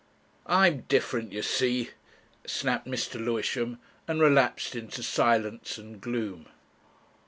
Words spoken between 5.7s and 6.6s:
and gloom.